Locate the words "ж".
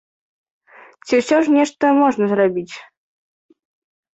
1.47-1.53